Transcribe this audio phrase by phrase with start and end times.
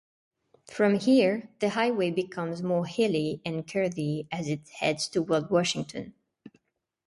[0.71, 6.15] From here, the highway becomes more hilly and curvy as it heads toward Washington.